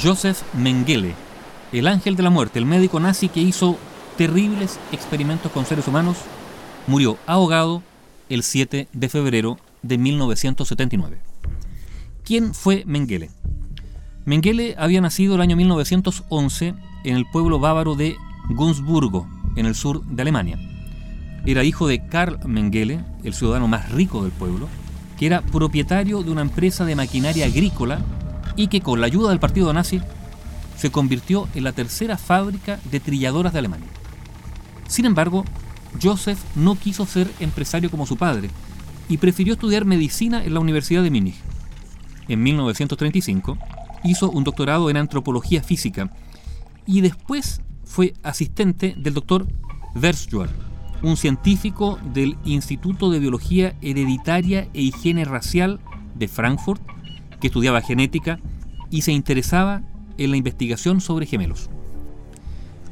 [0.00, 1.14] Joseph Mengele,
[1.72, 3.76] el ángel de la muerte, el médico nazi que hizo
[4.16, 6.16] terribles experimentos con seres humanos,
[6.86, 7.82] murió ahogado
[8.28, 11.18] el 7 de febrero de 1979.
[12.24, 13.30] ¿Quién fue Mengele?
[14.24, 16.74] Mengele había nacido el año 1911
[17.04, 18.16] en el pueblo bávaro de
[18.48, 20.58] Gunzburgo, en el sur de Alemania.
[21.44, 24.68] Era hijo de Karl Mengele, el ciudadano más rico del pueblo,
[25.18, 28.00] que era propietario de una empresa de maquinaria agrícola
[28.56, 30.00] y que con la ayuda del partido nazi
[30.76, 33.88] se convirtió en la tercera fábrica de trilladoras de Alemania.
[34.88, 35.44] Sin embargo,
[36.00, 38.50] Joseph no quiso ser empresario como su padre
[39.08, 41.36] y prefirió estudiar medicina en la Universidad de Múnich.
[42.28, 43.58] En 1935
[44.04, 46.10] hizo un doctorado en antropología física
[46.86, 49.46] y después fue asistente del doctor
[49.94, 50.48] Versjuer,
[51.02, 55.80] un científico del Instituto de Biología Hereditaria e Higiene Racial
[56.14, 56.82] de Frankfurt,
[57.42, 58.38] que estudiaba genética
[58.88, 59.82] y se interesaba
[60.16, 61.70] en la investigación sobre gemelos.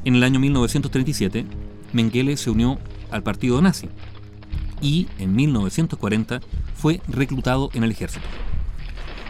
[0.05, 1.47] En el año 1937,
[1.93, 2.79] Mengele se unió
[3.13, 3.89] al partido nazi
[4.83, 6.41] y en 1940
[6.75, 8.27] fue reclutado en el ejército.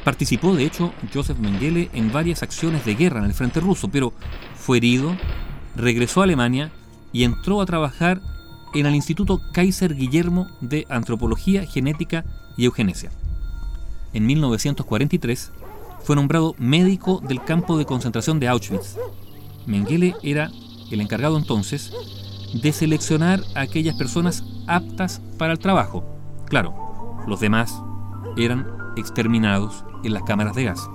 [0.05, 4.15] Participó, de hecho, Joseph Mengele en varias acciones de guerra en el frente ruso, pero
[4.55, 5.15] fue herido,
[5.77, 6.73] regresó a Alemania
[7.13, 8.23] y entró a trabajar
[8.73, 12.25] en el Instituto Kaiser Guillermo de Antropología, Genética
[12.57, 13.11] y Eugenesia.
[14.13, 15.53] En 1943
[16.03, 18.97] fue nombrado médico del campo de concentración de Auschwitz.
[19.67, 20.51] Mengele era
[20.91, 21.93] el encargado entonces
[22.61, 26.05] de seleccionar a aquellas personas aptas para el trabajo.
[26.47, 26.75] Claro,
[27.27, 27.81] los demás
[28.37, 30.89] eran exterminados en las cámaras de gas.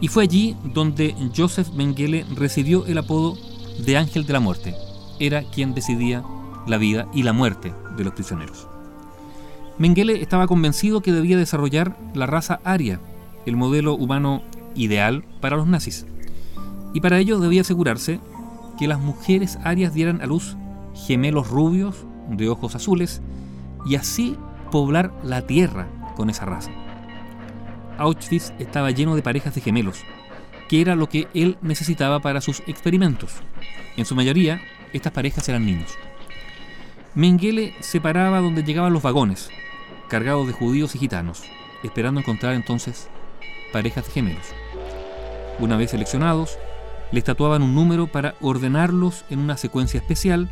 [0.00, 3.36] Y fue allí donde Joseph Mengele recibió el apodo
[3.84, 4.74] de Ángel de la Muerte.
[5.18, 6.22] Era quien decidía
[6.66, 8.68] la vida y la muerte de los prisioneros.
[9.78, 13.00] Mengele estaba convencido que debía desarrollar la raza aria,
[13.44, 14.42] el modelo humano
[14.74, 16.06] ideal para los nazis.
[16.92, 18.20] Y para ello debía asegurarse
[18.78, 20.56] que las mujeres arias dieran a luz
[20.94, 23.20] gemelos rubios de ojos azules
[23.84, 24.36] y así
[24.70, 26.70] poblar la tierra con esa raza.
[27.98, 30.02] Auschwitz estaba lleno de parejas de gemelos,
[30.68, 33.32] que era lo que él necesitaba para sus experimentos.
[33.96, 34.60] En su mayoría,
[34.92, 35.96] estas parejas eran niños.
[37.14, 39.48] Mengele se paraba donde llegaban los vagones,
[40.08, 41.44] cargados de judíos y gitanos,
[41.84, 43.08] esperando encontrar entonces
[43.72, 44.46] parejas de gemelos.
[45.60, 46.58] Una vez seleccionados,
[47.12, 50.50] les tatuaban un número para ordenarlos en una secuencia especial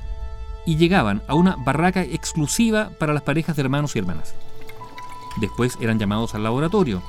[0.64, 4.36] y llegaban a una barraca exclusiva para las parejas de hermanos y hermanas.
[5.40, 7.02] Después eran llamados al laboratorio,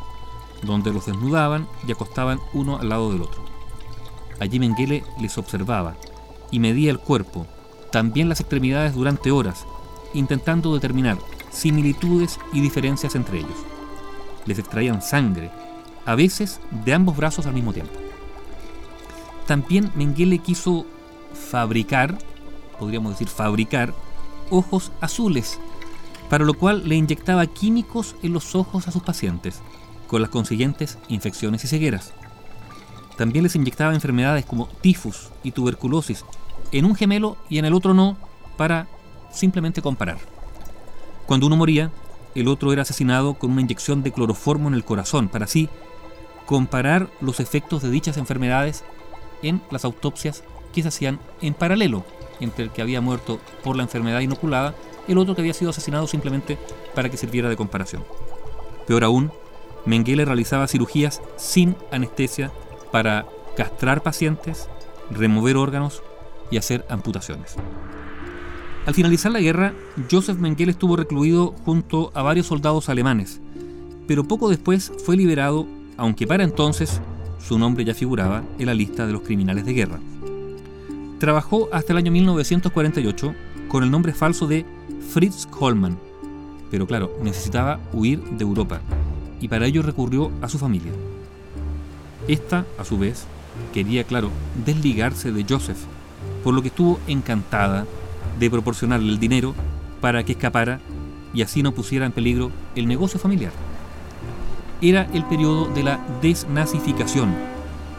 [0.64, 3.44] donde los desnudaban y acostaban uno al lado del otro.
[4.40, 5.96] Allí Mengele les observaba
[6.50, 7.46] y medía el cuerpo,
[7.94, 9.68] también las extremidades durante horas,
[10.16, 11.20] intentando determinar
[11.52, 13.54] similitudes y diferencias entre ellos.
[14.48, 15.52] Les extraían sangre,
[16.04, 17.94] a veces de ambos brazos al mismo tiempo.
[19.46, 20.88] También Mengele quiso
[21.52, 22.18] fabricar,
[22.80, 23.94] podríamos decir fabricar,
[24.50, 25.60] ojos azules,
[26.32, 29.62] para lo cual le inyectaba químicos en los ojos a sus pacientes
[30.08, 32.12] con las consiguientes infecciones y cegueras.
[33.18, 36.26] También les inyectaba enfermedades como tifus y tuberculosis
[36.74, 38.18] en un gemelo y en el otro no,
[38.58, 38.88] para
[39.32, 40.18] simplemente comparar.
[41.26, 41.92] Cuando uno moría,
[42.36, 45.70] el otro era asesinado con una inyección de cloroformo en el corazón, para así
[46.46, 48.84] comparar los efectos de dichas enfermedades
[49.42, 52.04] en las autopsias que se hacían en paralelo
[52.40, 54.74] entre el que había muerto por la enfermedad inoculada
[55.08, 56.58] y el otro que había sido asesinado simplemente
[56.96, 58.04] para que sirviera de comparación.
[58.88, 59.32] Peor aún,
[59.86, 62.52] Mengele realizaba cirugías sin anestesia
[62.92, 63.26] para
[63.56, 64.68] castrar pacientes,
[65.12, 66.02] remover órganos
[66.54, 67.56] y hacer amputaciones.
[68.86, 69.74] Al finalizar la guerra,
[70.12, 73.42] Joseph Mengele estuvo recluido junto a varios soldados alemanes,
[74.08, 75.66] pero poco después fue liberado,
[75.98, 77.02] aunque para entonces
[77.40, 80.00] su nombre ya figuraba en la lista de los criminales de guerra.
[81.20, 83.34] Trabajó hasta el año 1948
[83.68, 84.66] con el nombre falso de
[85.12, 85.98] Fritz Kollmann,
[86.70, 88.82] pero claro, necesitaba huir de Europa
[89.42, 90.92] y para ello recurrió a su familia.
[92.28, 93.26] Esta, a su vez,
[93.74, 94.30] quería, claro,
[94.66, 95.80] desligarse de Joseph,
[96.44, 97.86] por lo que estuvo encantada
[98.40, 99.54] de proporcionarle el dinero
[100.02, 100.80] para que escapara
[101.34, 103.52] y así no pusiera en peligro el negocio familiar.
[104.82, 107.34] Era el periodo de la desnazificación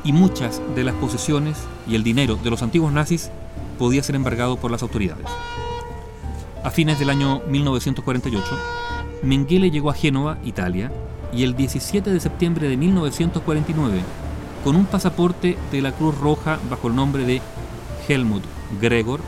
[0.05, 1.57] y muchas de las posesiones
[1.89, 3.31] y el dinero de los antiguos nazis
[3.79, 5.27] podía ser embargado por las autoridades.
[6.63, 8.45] A fines del año 1948,
[9.23, 10.93] Mengele llegó a Génova, Italia,
[11.33, 14.01] y el 17 de septiembre de 1949,
[14.63, 17.43] con un pasaporte de la Cruz Roja bajo el nombre de
[18.09, 18.43] Helmut
[18.81, 19.21] Gregor,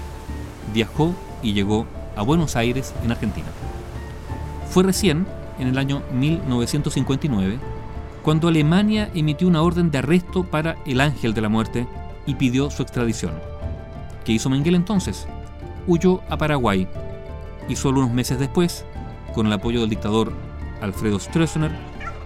[0.73, 1.87] viajó y llegó
[2.17, 3.47] a Buenos Aires, en Argentina.
[4.71, 5.27] Fue recién,
[5.59, 7.59] en el año 1959,
[8.23, 11.87] cuando Alemania emitió una orden de arresto para el Ángel de la Muerte
[12.27, 13.33] y pidió su extradición.
[14.25, 15.27] ¿Qué hizo Mengele entonces?
[15.87, 16.89] Huyó a Paraguay
[17.69, 18.85] y solo unos meses después,
[19.35, 20.33] con el apoyo del dictador
[20.81, 21.71] Alfredo Stroessner,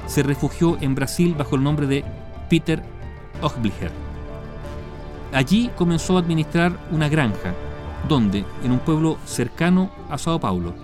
[0.06, 2.04] se refugió en Brasil bajo el nombre de
[2.48, 2.82] Peter
[3.42, 4.09] Ochblicher.
[5.32, 7.54] Allí comenzó a administrar una granja,
[8.08, 10.74] donde, en un pueblo cercano a Sao Paulo.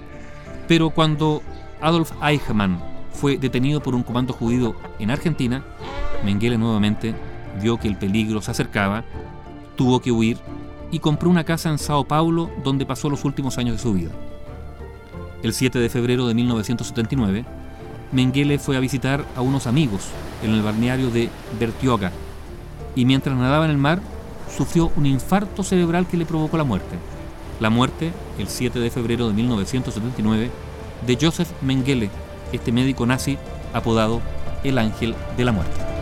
[0.69, 1.43] Pero cuando
[1.81, 2.81] Adolf Eichmann
[3.13, 5.65] fue detenido por un comando judío en Argentina,
[6.25, 7.15] Mengele nuevamente
[7.61, 9.05] vio que el peligro se acercaba,
[9.77, 10.39] tuvo que huir
[10.91, 14.11] y compró una casa en Sao Paulo donde pasó los últimos años de su vida.
[15.43, 17.45] El 7 de febrero de 1979,
[18.13, 20.09] Mengele fue a visitar a unos amigos
[20.43, 21.29] en el balneario de
[21.59, 22.13] Bertioga
[22.95, 24.01] y mientras nadaba en el mar
[24.55, 26.97] sufrió un infarto cerebral que le provocó la muerte.
[27.61, 30.51] La muerte, el 7 de febrero de 1979,
[31.07, 32.11] de Joseph Mengele,
[32.53, 33.39] este médico nazi
[33.73, 34.21] apodado
[34.65, 35.96] el Ángel de la Muerte.